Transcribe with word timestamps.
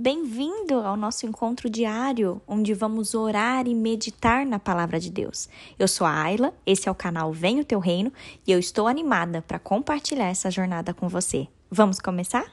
Bem-vindo 0.00 0.74
ao 0.74 0.96
nosso 0.96 1.26
encontro 1.26 1.68
diário, 1.68 2.40
onde 2.46 2.72
vamos 2.72 3.16
orar 3.16 3.66
e 3.66 3.74
meditar 3.74 4.46
na 4.46 4.56
palavra 4.56 5.00
de 5.00 5.10
Deus. 5.10 5.48
Eu 5.76 5.88
sou 5.88 6.06
a 6.06 6.22
Ayla, 6.22 6.54
esse 6.64 6.88
é 6.88 6.92
o 6.92 6.94
canal 6.94 7.32
Vem 7.32 7.58
o 7.58 7.64
Teu 7.64 7.80
Reino 7.80 8.12
e 8.46 8.52
eu 8.52 8.60
estou 8.60 8.86
animada 8.86 9.42
para 9.42 9.58
compartilhar 9.58 10.28
essa 10.28 10.52
jornada 10.52 10.94
com 10.94 11.08
você. 11.08 11.48
Vamos 11.68 11.98
começar? 11.98 12.44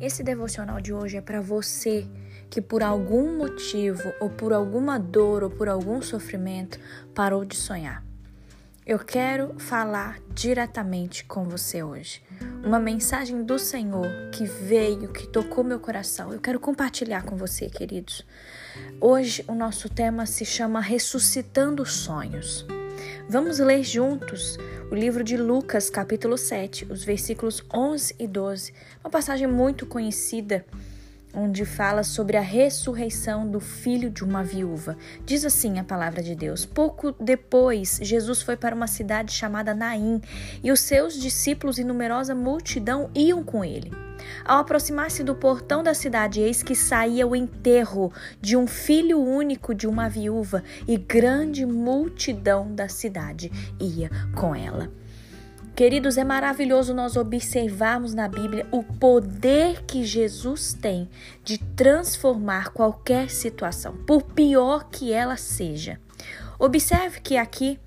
Esse 0.00 0.24
devocional 0.24 0.80
de 0.80 0.92
hoje 0.92 1.18
é 1.18 1.20
para 1.20 1.40
você 1.40 2.04
que 2.50 2.60
por 2.60 2.82
algum 2.82 3.38
motivo, 3.38 4.12
ou 4.20 4.28
por 4.28 4.52
alguma 4.52 4.98
dor, 4.98 5.44
ou 5.44 5.50
por 5.50 5.68
algum 5.68 6.02
sofrimento, 6.02 6.80
parou 7.14 7.44
de 7.44 7.54
sonhar. 7.54 8.09
Eu 8.86 8.98
quero 8.98 9.54
falar 9.58 10.18
diretamente 10.34 11.24
com 11.24 11.44
você 11.44 11.82
hoje. 11.82 12.22
Uma 12.64 12.80
mensagem 12.80 13.44
do 13.44 13.58
Senhor 13.58 14.08
que 14.32 14.44
veio, 14.44 15.12
que 15.12 15.28
tocou 15.28 15.62
meu 15.62 15.78
coração. 15.78 16.32
Eu 16.32 16.40
quero 16.40 16.58
compartilhar 16.58 17.22
com 17.24 17.36
você, 17.36 17.68
queridos. 17.68 18.24
Hoje 18.98 19.44
o 19.46 19.54
nosso 19.54 19.88
tema 19.88 20.24
se 20.24 20.46
chama 20.46 20.80
Ressuscitando 20.80 21.84
Sonhos. 21.84 22.66
Vamos 23.28 23.58
ler 23.58 23.84
juntos 23.84 24.56
o 24.90 24.94
livro 24.94 25.22
de 25.22 25.36
Lucas, 25.36 25.90
capítulo 25.90 26.38
7, 26.38 26.86
os 26.90 27.04
versículos 27.04 27.62
11 27.72 28.16
e 28.18 28.26
12. 28.26 28.72
Uma 29.04 29.10
passagem 29.10 29.46
muito 29.46 29.84
conhecida 29.84 30.64
onde 31.34 31.64
fala 31.64 32.02
sobre 32.02 32.36
a 32.36 32.40
ressurreição 32.40 33.48
do 33.48 33.60
filho 33.60 34.10
de 34.10 34.24
uma 34.24 34.42
viúva. 34.42 34.96
Diz 35.24 35.44
assim 35.44 35.78
a 35.78 35.84
palavra 35.84 36.22
de 36.22 36.34
Deus: 36.34 36.64
Pouco 36.64 37.12
depois, 37.12 37.98
Jesus 38.02 38.42
foi 38.42 38.56
para 38.56 38.74
uma 38.74 38.86
cidade 38.86 39.32
chamada 39.32 39.74
Naim, 39.74 40.20
e 40.62 40.70
os 40.70 40.80
seus 40.80 41.14
discípulos 41.14 41.78
e 41.78 41.84
numerosa 41.84 42.34
multidão 42.34 43.10
iam 43.14 43.42
com 43.42 43.64
ele. 43.64 43.90
Ao 44.44 44.58
aproximar-se 44.58 45.22
do 45.22 45.34
portão 45.34 45.82
da 45.82 45.94
cidade, 45.94 46.40
eis 46.40 46.62
que 46.62 46.74
saía 46.74 47.26
o 47.26 47.34
enterro 47.34 48.12
de 48.40 48.56
um 48.56 48.66
filho 48.66 49.18
único 49.18 49.74
de 49.74 49.86
uma 49.86 50.08
viúva, 50.08 50.62
e 50.86 50.96
grande 50.96 51.64
multidão 51.64 52.74
da 52.74 52.88
cidade 52.88 53.50
ia 53.80 54.10
com 54.34 54.54
ela. 54.54 54.99
Queridos, 55.80 56.18
é 56.18 56.24
maravilhoso 56.24 56.92
nós 56.92 57.16
observarmos 57.16 58.12
na 58.12 58.28
Bíblia 58.28 58.66
o 58.70 58.82
poder 58.82 59.82
que 59.86 60.04
Jesus 60.04 60.74
tem 60.74 61.08
de 61.42 61.56
transformar 61.56 62.68
qualquer 62.68 63.30
situação, 63.30 63.96
por 64.06 64.22
pior 64.24 64.90
que 64.90 65.10
ela 65.10 65.38
seja. 65.38 65.98
Observe 66.58 67.22
que 67.22 67.38
aqui 67.38 67.80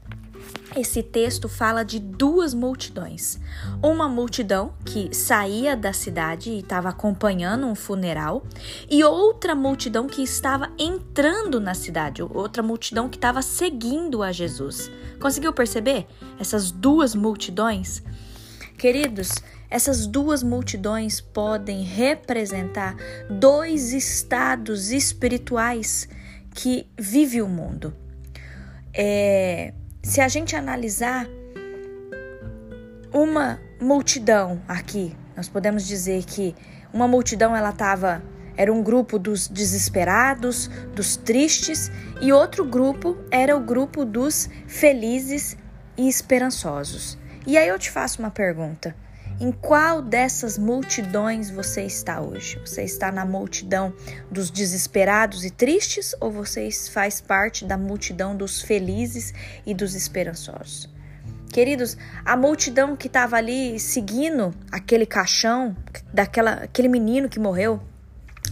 esse 0.75 1.03
texto 1.03 1.47
fala 1.47 1.83
de 1.83 1.99
duas 1.99 2.53
multidões. 2.53 3.39
Uma 3.81 4.08
multidão 4.09 4.73
que 4.83 5.13
saía 5.13 5.75
da 5.75 5.94
cidade 5.94 6.49
e 6.49 6.59
estava 6.59 6.89
acompanhando 6.89 7.67
um 7.67 7.75
funeral, 7.75 8.44
e 8.89 9.03
outra 9.03 9.53
multidão 9.53 10.08
que 10.08 10.23
estava 10.23 10.71
entrando 10.80 11.59
na 11.59 11.73
cidade, 11.75 12.23
outra 12.23 12.64
multidão 12.64 13.08
que 13.08 13.17
estava 13.17 13.41
seguindo 13.41 14.23
a 14.23 14.31
Jesus. 14.31 14.89
Conseguiu 15.19 15.53
perceber 15.53 16.08
essas 16.39 16.71
duas 16.71 17.14
multidões? 17.14 18.02
Queridos, 18.77 19.36
essas 19.69 20.08
duas 20.08 20.41
multidões 20.44 21.21
podem 21.21 21.83
representar 21.83 22.95
dois 23.30 23.94
estados 23.94 24.91
espirituais 24.91 26.08
que 26.53 26.88
vive 26.97 27.41
o 27.41 27.47
mundo. 27.47 27.94
É, 28.94 29.73
se 30.04 30.20
a 30.20 30.28
gente 30.28 30.56
analisar 30.56 31.26
uma 33.12 33.59
multidão 33.82 34.62
aqui, 34.68 35.16
nós 35.36 35.48
podemos 35.48 35.88
dizer 35.88 36.26
que 36.26 36.54
uma 36.92 37.08
multidão 37.08 37.56
ela 37.56 37.70
estava 37.70 38.22
era 38.56 38.72
um 38.72 38.83
grupo 38.83 39.17
dos 39.17 39.48
desesperados, 39.48 40.67
dos 40.94 41.16
tristes, 41.16 41.89
e 42.22 42.32
outro 42.32 42.64
grupo 42.64 43.17
era 43.32 43.55
o 43.55 43.60
grupo 43.60 44.05
dos 44.05 44.48
felizes 44.67 45.58
e 45.98 46.08
esperançosos. 46.08 47.17
E 47.48 47.58
aí 47.58 47.67
eu 47.67 47.80
te 47.80 47.89
faço 47.89 48.20
uma 48.20 48.30
pergunta: 48.30 48.95
em 49.39 49.52
qual 49.52 50.02
dessas 50.02 50.58
multidões 50.58 51.49
você 51.49 51.83
está 51.83 52.21
hoje? 52.21 52.60
Você 52.66 52.83
está 52.83 53.11
na 53.11 53.26
multidão 53.26 53.94
dos 54.30 54.49
desesperados 54.49 55.44
e 55.44 55.49
tristes 55.49 56.16
ou 56.20 56.32
você 56.32 56.70
faz 56.92 57.20
parte 57.20 57.66
da 57.66 57.77
multidão 57.77 58.36
dos 58.36 58.61
felizes 58.61 59.33
e 59.66 59.73
dos 59.73 59.95
esperançosos? 59.95 60.89
Queridos, 61.52 61.95
a 62.26 62.36
multidão 62.36 62.95
que 62.95 63.08
estava 63.08 63.36
ali 63.36 63.80
seguindo 63.80 64.54
aquele 64.71 65.05
caixão 65.05 65.76
daquela 66.11 66.54
aquele 66.64 66.88
menino 66.88 67.30
que 67.30 67.39
morreu, 67.39 67.80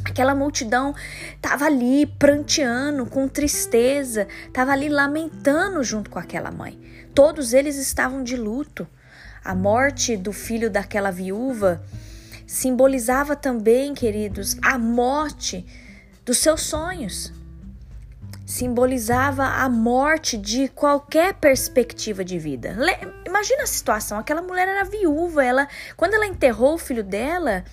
aquela 0.05 0.35
multidão 0.35 0.93
estava 1.35 1.65
ali 1.65 2.05
pranteando 2.05 3.05
com 3.07 3.27
tristeza, 3.27 4.27
estava 4.45 4.71
ali 4.71 4.87
lamentando 4.87 5.83
junto 5.83 6.11
com 6.11 6.19
aquela 6.19 6.51
mãe. 6.51 6.79
Todos 7.13 7.53
eles 7.53 7.75
estavam 7.75 8.23
de 8.23 8.35
luto. 8.37 8.87
A 9.43 9.55
morte 9.55 10.15
do 10.15 10.31
filho 10.31 10.69
daquela 10.69 11.11
viúva 11.11 11.81
simbolizava 12.45 13.35
também, 13.35 13.93
queridos, 13.93 14.57
a 14.61 14.77
morte 14.77 15.65
dos 16.23 16.37
seus 16.37 16.61
sonhos. 16.61 17.33
Simbolizava 18.45 19.45
a 19.45 19.69
morte 19.69 20.37
de 20.37 20.67
qualquer 20.67 21.33
perspectiva 21.35 22.23
de 22.23 22.37
vida. 22.37 22.75
Imagina 23.25 23.63
a 23.63 23.67
situação, 23.67 24.19
aquela 24.19 24.41
mulher 24.41 24.67
era 24.67 24.83
viúva, 24.83 25.43
ela 25.43 25.67
quando 25.95 26.13
ela 26.13 26.27
enterrou 26.27 26.75
o 26.75 26.77
filho 26.77 27.03
dela, 27.03 27.63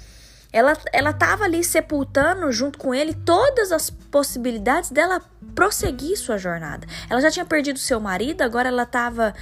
ela 0.52 0.74
ela 0.92 1.10
estava 1.10 1.44
ali 1.44 1.62
sepultando 1.64 2.50
junto 2.52 2.78
com 2.78 2.94
ele 2.94 3.12
todas 3.12 3.72
as 3.72 3.90
possibilidades 3.90 4.90
dela 4.90 5.20
prosseguir 5.54 6.16
sua 6.16 6.38
jornada. 6.38 6.86
Ela 7.10 7.20
já 7.20 7.30
tinha 7.30 7.44
perdido 7.44 7.78
seu 7.78 7.98
marido, 7.98 8.42
agora 8.42 8.68
ela 8.68 8.84
estava 8.84 9.34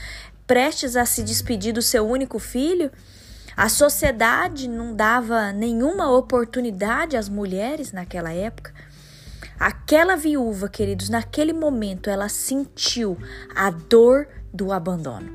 prestes 0.46 0.96
a 0.96 1.04
se 1.04 1.22
despedir 1.22 1.72
do 1.72 1.82
seu 1.82 2.06
único 2.06 2.38
filho, 2.38 2.90
a 3.56 3.68
sociedade 3.68 4.68
não 4.68 4.94
dava 4.94 5.52
nenhuma 5.52 6.10
oportunidade 6.10 7.16
às 7.16 7.28
mulheres 7.28 7.90
naquela 7.90 8.32
época. 8.32 8.72
Aquela 9.58 10.16
viúva, 10.16 10.68
queridos, 10.68 11.08
naquele 11.08 11.54
momento 11.54 12.10
ela 12.10 12.28
sentiu 12.28 13.16
a 13.54 13.70
dor 13.70 14.28
do 14.52 14.70
abandono. 14.70 15.30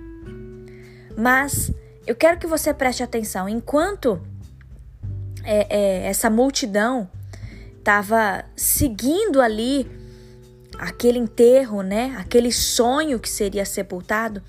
Mas 1.17 1.71
eu 2.05 2.15
quero 2.15 2.37
que 2.37 2.45
você 2.45 2.73
preste 2.73 3.01
atenção: 3.01 3.49
enquanto 3.49 4.21
é, 5.43 5.65
é, 5.69 6.07
essa 6.07 6.29
multidão 6.29 7.09
estava 7.79 8.45
seguindo 8.55 9.41
ali 9.41 9.89
aquele 10.81 11.19
enterro, 11.19 11.83
né? 11.83 12.15
Aquele 12.17 12.51
sonho 12.51 13.19
que 13.19 13.29
seria 13.29 13.63
sepultado. 13.63 14.41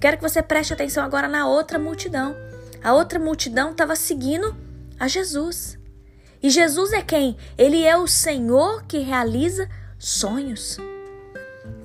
Quero 0.00 0.16
que 0.16 0.22
você 0.22 0.42
preste 0.42 0.72
atenção 0.72 1.04
agora 1.04 1.28
na 1.28 1.46
outra 1.46 1.78
multidão. 1.78 2.34
A 2.82 2.92
outra 2.92 3.20
multidão 3.20 3.70
estava 3.70 3.94
seguindo 3.94 4.54
a 4.98 5.06
Jesus. 5.06 5.78
E 6.42 6.50
Jesus 6.50 6.92
é 6.92 7.02
quem? 7.02 7.36
Ele 7.56 7.84
é 7.84 7.96
o 7.96 8.08
Senhor 8.08 8.82
que 8.84 8.98
realiza 8.98 9.68
sonhos. 9.96 10.76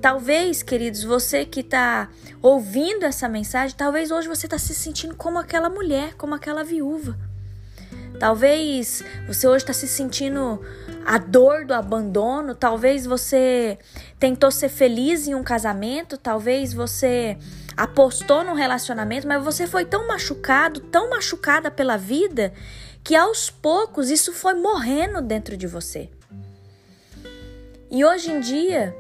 Talvez, 0.01 0.63
queridos, 0.63 1.03
você 1.03 1.45
que 1.45 1.59
está 1.59 2.09
ouvindo 2.41 3.05
essa 3.05 3.29
mensagem, 3.29 3.77
talvez 3.77 4.09
hoje 4.09 4.27
você 4.27 4.47
está 4.47 4.57
se 4.57 4.73
sentindo 4.73 5.15
como 5.15 5.37
aquela 5.37 5.69
mulher, 5.69 6.15
como 6.15 6.33
aquela 6.33 6.63
viúva. 6.63 7.15
Talvez 8.21 9.03
você 9.25 9.47
hoje 9.47 9.63
está 9.63 9.73
se 9.73 9.87
sentindo 9.87 10.61
a 11.03 11.17
dor 11.17 11.65
do 11.65 11.73
abandono. 11.73 12.53
Talvez 12.53 13.03
você 13.03 13.79
tentou 14.19 14.51
ser 14.51 14.69
feliz 14.69 15.27
em 15.27 15.33
um 15.33 15.41
casamento. 15.41 16.19
Talvez 16.19 16.71
você 16.71 17.35
apostou 17.75 18.43
num 18.43 18.53
relacionamento, 18.53 19.27
mas 19.27 19.43
você 19.43 19.65
foi 19.65 19.85
tão 19.85 20.07
machucado, 20.07 20.81
tão 20.81 21.09
machucada 21.09 21.71
pela 21.71 21.97
vida, 21.97 22.53
que 23.03 23.15
aos 23.15 23.49
poucos 23.49 24.11
isso 24.11 24.31
foi 24.31 24.53
morrendo 24.53 25.19
dentro 25.19 25.57
de 25.57 25.65
você. 25.65 26.07
E 27.89 28.05
hoje 28.05 28.29
em 28.29 28.39
dia, 28.39 28.95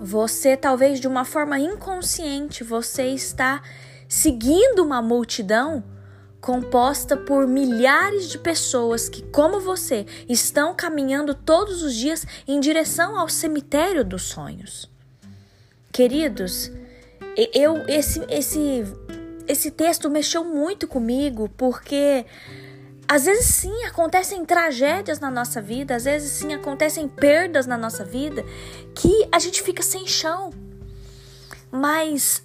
você 0.00 0.56
talvez 0.56 0.98
de 0.98 1.06
uma 1.06 1.24
forma 1.24 1.56
inconsciente, 1.56 2.64
você 2.64 3.04
está 3.14 3.62
seguindo 4.08 4.80
uma 4.80 5.00
multidão 5.00 5.84
composta 6.42 7.16
por 7.16 7.46
milhares 7.46 8.28
de 8.28 8.36
pessoas 8.36 9.08
que, 9.08 9.22
como 9.22 9.60
você, 9.60 10.04
estão 10.28 10.74
caminhando 10.74 11.34
todos 11.34 11.82
os 11.82 11.94
dias 11.94 12.26
em 12.48 12.58
direção 12.58 13.16
ao 13.16 13.28
cemitério 13.28 14.04
dos 14.04 14.24
sonhos. 14.24 14.90
Queridos, 15.92 16.70
eu 17.54 17.84
esse 17.86 18.20
esse 18.28 18.84
esse 19.46 19.70
texto 19.70 20.10
mexeu 20.10 20.44
muito 20.44 20.88
comigo 20.88 21.48
porque 21.56 22.26
às 23.06 23.24
vezes 23.24 23.46
sim 23.46 23.84
acontecem 23.84 24.44
tragédias 24.44 25.20
na 25.20 25.30
nossa 25.30 25.62
vida, 25.62 25.94
às 25.94 26.04
vezes 26.04 26.32
sim 26.32 26.52
acontecem 26.54 27.06
perdas 27.06 27.66
na 27.66 27.78
nossa 27.78 28.04
vida 28.04 28.44
que 28.96 29.28
a 29.30 29.38
gente 29.38 29.62
fica 29.62 29.82
sem 29.82 30.08
chão. 30.08 30.50
Mas 31.70 32.42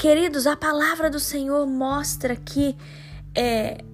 Queridos, 0.00 0.46
a 0.46 0.56
palavra 0.56 1.10
do 1.10 1.20
Senhor 1.20 1.66
mostra 1.66 2.34
que 2.34 2.74
é, 3.34 3.84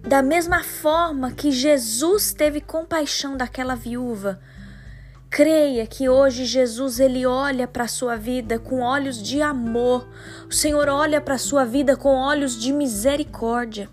da 0.00 0.22
mesma 0.22 0.64
forma 0.64 1.32
que 1.32 1.52
Jesus 1.52 2.32
teve 2.32 2.62
compaixão 2.62 3.36
daquela 3.36 3.74
viúva, 3.74 4.40
creia 5.28 5.86
que 5.86 6.08
hoje 6.08 6.46
Jesus 6.46 6.98
ele 6.98 7.26
olha 7.26 7.68
para 7.68 7.84
a 7.84 7.88
sua 7.88 8.16
vida 8.16 8.58
com 8.58 8.80
olhos 8.80 9.22
de 9.22 9.42
amor. 9.42 10.08
O 10.48 10.54
Senhor 10.54 10.88
olha 10.88 11.20
para 11.20 11.34
a 11.34 11.38
sua 11.38 11.66
vida 11.66 11.94
com 11.94 12.16
olhos 12.16 12.58
de 12.58 12.72
misericórdia. 12.72 13.90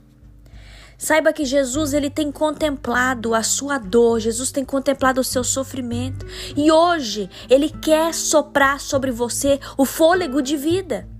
Saiba 0.97 1.33
que 1.33 1.43
Jesus 1.43 1.93
ele 1.93 2.09
tem 2.09 2.31
contemplado 2.31 3.35
a 3.35 3.43
sua 3.43 3.77
dor, 3.77 4.21
Jesus 4.21 4.53
tem 4.53 4.63
contemplado 4.63 5.19
o 5.19 5.25
seu 5.25 5.43
sofrimento 5.43 6.25
e 6.55 6.71
hoje 6.71 7.29
ele 7.49 7.69
quer 7.69 8.13
soprar 8.13 8.79
sobre 8.79 9.11
você 9.11 9.59
o 9.77 9.83
fôlego 9.83 10.41
de 10.41 10.55
vida. 10.55 11.10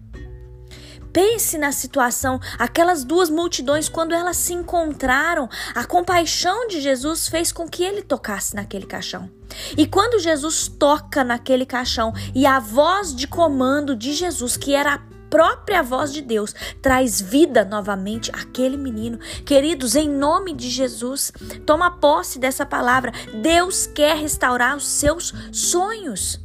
Pense 1.14 1.58
na 1.58 1.72
situação, 1.72 2.40
aquelas 2.58 3.04
duas 3.04 3.30
multidões, 3.30 3.90
quando 3.90 4.14
elas 4.14 4.38
se 4.38 4.54
encontraram, 4.54 5.50
a 5.76 5.84
compaixão 5.86 6.68
de 6.68 6.80
Jesus 6.80 7.28
fez 7.28 7.52
com 7.52 7.68
que 7.68 7.84
ele 7.84 8.02
tocasse 8.02 8.56
naquele 8.56 8.86
caixão. 8.86 9.30
E 9.78 9.86
quando 9.86 10.20
Jesus 10.20 10.68
toca 10.68 11.24
naquele 11.24 11.66
caixão 11.66 12.14
e 12.34 12.46
a 12.46 12.60
voz 12.60 13.14
de 13.14 13.28
comando 13.28 13.96
de 13.96 14.14
Jesus, 14.14 14.56
que 14.56 14.74
era 14.74 14.94
a 14.94 15.12
própria 15.30 15.82
voz 15.82 16.12
de 16.12 16.22
Deus 16.22 16.54
traz 16.82 17.22
vida 17.22 17.64
novamente 17.64 18.30
àquele 18.32 18.76
menino. 18.76 19.18
Queridos, 19.46 19.96
em 19.96 20.10
nome 20.10 20.54
de 20.54 20.70
Jesus, 20.70 21.32
toma 21.66 22.00
posse 22.00 22.38
dessa 22.38 22.66
palavra. 22.66 23.14
Deus 23.42 23.88
quer 23.88 24.18
restaurar 24.18 24.76
os 24.76 24.86
seus 24.86 25.34
sonhos. 25.52 26.40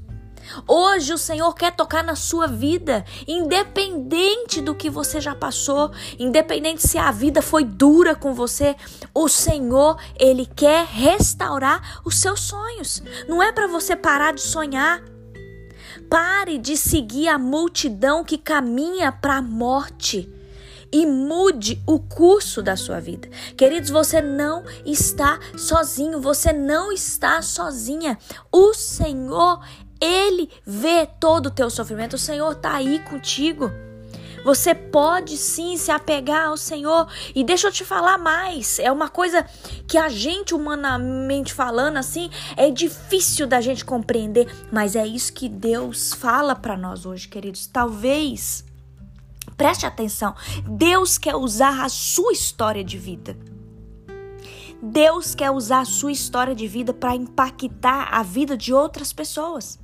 Hoje 0.66 1.12
o 1.12 1.19
Senhor 1.19 1.54
quer 1.54 1.72
tocar 1.72 2.04
na 2.04 2.16
sua 2.16 2.46
vida, 2.46 3.04
independente 3.26 4.60
do 4.60 4.75
que 4.75 4.90
você 4.90 5.20
já 5.20 5.34
passou, 5.34 5.90
independente 6.19 6.87
se 6.87 6.98
a 6.98 7.10
vida 7.10 7.43
foi 7.43 7.64
dura 7.64 8.14
com 8.14 8.34
você, 8.34 8.76
o 9.14 9.28
Senhor, 9.28 9.96
ele 10.19 10.46
quer 10.46 10.87
restaurar 10.87 12.00
os 12.04 12.16
seus 12.16 12.40
sonhos. 12.40 13.02
Não 13.28 13.43
é 13.43 13.52
para 13.52 13.66
você 13.66 13.96
parar 13.96 14.32
de 14.32 14.40
sonhar, 14.40 15.02
Pare 16.10 16.58
de 16.58 16.76
seguir 16.76 17.28
a 17.28 17.38
multidão 17.38 18.22
que 18.22 18.38
caminha 18.38 19.10
para 19.10 19.37
a 19.37 19.42
morte 19.42 20.31
e 20.92 21.04
mude 21.04 21.82
o 21.87 21.99
curso 21.99 22.62
da 22.62 22.76
sua 22.76 23.00
vida. 23.00 23.28
Queridos, 23.56 23.90
você 23.90 24.22
não 24.22 24.62
está 24.84 25.38
sozinho, 25.56 26.20
você 26.20 26.52
não 26.52 26.92
está 26.92 27.42
sozinha. 27.42 28.16
O 28.52 28.72
Senhor, 28.72 29.60
ele 30.06 30.50
vê 30.64 31.06
todo 31.06 31.47
o 31.47 31.50
teu 31.50 31.69
sofrimento. 31.69 32.14
O 32.14 32.19
Senhor 32.19 32.53
está 32.53 32.75
aí 32.75 33.00
contigo. 33.00 33.70
Você 34.44 34.76
pode 34.76 35.37
sim 35.37 35.76
se 35.76 35.91
apegar 35.91 36.47
ao 36.47 36.56
Senhor. 36.56 37.08
E 37.35 37.43
deixa 37.43 37.67
eu 37.67 37.73
te 37.73 37.85
falar 37.85 38.17
mais. 38.17 38.79
É 38.79 38.93
uma 38.93 39.08
coisa 39.08 39.44
que 39.88 39.99
a 39.99 40.08
gente, 40.08 40.55
humanamente 40.55 41.53
falando 41.53 41.97
assim, 41.97 42.31
é 42.56 42.70
difícil 42.70 43.49
da 43.49 43.61
gente 43.61 43.85
compreender. 43.85 44.47
Mas 44.70 44.94
é 44.94 45.05
isso 45.05 45.32
que 45.32 45.49
Deus 45.49 46.12
fala 46.12 46.55
para 46.55 46.76
nós 46.76 47.05
hoje, 47.05 47.26
queridos. 47.26 47.67
Talvez. 47.67 48.64
Preste 49.56 49.85
atenção. 49.85 50.32
Deus 50.69 51.19
quer 51.19 51.35
usar 51.35 51.85
a 51.85 51.88
sua 51.88 52.32
história 52.32 52.85
de 52.85 52.99
vida. 52.99 53.37
Deus 54.81 55.35
quer 55.35 55.50
usar 55.50 55.81
a 55.81 55.85
sua 55.85 56.12
história 56.12 56.55
de 56.55 56.69
vida 56.69 56.93
para 56.93 57.17
impactar 57.17 58.11
a 58.12 58.23
vida 58.23 58.56
de 58.56 58.73
outras 58.73 59.12
pessoas. 59.12 59.76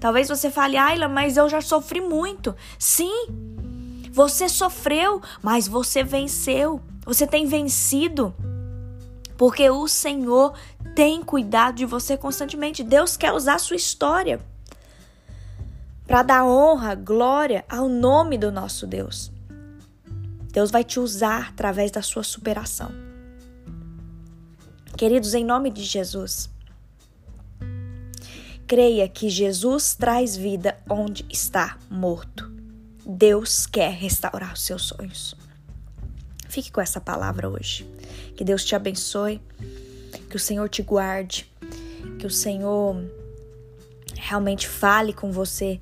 Talvez 0.00 0.28
você 0.28 0.50
fale, 0.50 0.76
Ayla, 0.76 1.08
mas 1.08 1.36
eu 1.36 1.48
já 1.48 1.60
sofri 1.60 2.00
muito. 2.00 2.54
Sim, 2.78 3.26
você 4.12 4.48
sofreu, 4.48 5.20
mas 5.42 5.66
você 5.66 6.02
venceu. 6.04 6.80
Você 7.04 7.26
tem 7.26 7.46
vencido. 7.46 8.34
Porque 9.36 9.68
o 9.70 9.86
Senhor 9.88 10.54
tem 10.94 11.22
cuidado 11.22 11.76
de 11.76 11.86
você 11.86 12.16
constantemente. 12.16 12.82
Deus 12.82 13.16
quer 13.16 13.32
usar 13.32 13.54
a 13.54 13.58
sua 13.58 13.76
história 13.76 14.40
para 16.06 16.22
dar 16.22 16.44
honra, 16.44 16.94
glória 16.94 17.64
ao 17.68 17.88
nome 17.88 18.38
do 18.38 18.50
nosso 18.50 18.86
Deus. 18.86 19.30
Deus 20.50 20.70
vai 20.70 20.82
te 20.82 20.98
usar 20.98 21.50
através 21.50 21.90
da 21.90 22.02
sua 22.02 22.24
superação. 22.24 22.90
Queridos, 24.96 25.34
em 25.34 25.44
nome 25.44 25.70
de 25.70 25.84
Jesus, 25.84 26.50
Creia 28.68 29.08
que 29.08 29.30
Jesus 29.30 29.94
traz 29.94 30.36
vida 30.36 30.78
onde 30.90 31.24
está 31.30 31.78
morto. 31.88 32.52
Deus 33.06 33.66
quer 33.66 33.90
restaurar 33.92 34.52
os 34.52 34.60
seus 34.60 34.82
sonhos. 34.88 35.34
Fique 36.50 36.70
com 36.70 36.78
essa 36.78 37.00
palavra 37.00 37.48
hoje. 37.48 37.88
Que 38.36 38.44
Deus 38.44 38.62
te 38.66 38.76
abençoe, 38.76 39.40
que 40.28 40.36
o 40.36 40.38
Senhor 40.38 40.68
te 40.68 40.82
guarde, 40.82 41.50
que 42.18 42.26
o 42.26 42.30
Senhor 42.30 43.02
realmente 44.14 44.68
fale 44.68 45.14
com 45.14 45.32
você 45.32 45.80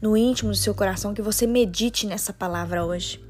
no 0.00 0.16
íntimo 0.16 0.50
do 0.50 0.56
seu 0.56 0.72
coração, 0.72 1.12
que 1.12 1.20
você 1.20 1.48
medite 1.48 2.06
nessa 2.06 2.32
palavra 2.32 2.84
hoje. 2.84 3.20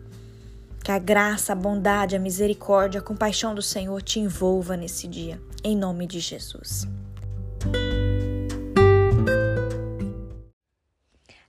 Que 0.85 0.93
a 0.93 0.99
graça, 0.99 1.55
a 1.55 1.56
bondade, 1.56 2.17
a 2.17 2.19
misericórdia, 2.19 3.00
a 3.00 3.03
compaixão 3.03 3.55
do 3.55 3.62
Senhor 3.62 4.03
te 4.03 4.20
envolva 4.20 4.76
nesse 4.76 5.08
dia, 5.08 5.41
em 5.64 5.75
nome 5.75 6.06
de 6.06 6.20
Jesus. 6.20 6.87